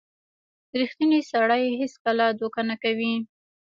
•ریښتینی 0.79 1.21
سړی 1.31 1.63
هیڅکله 1.79 2.25
دوکه 2.39 2.61
نه 2.69 2.75
کوي. 2.83 3.13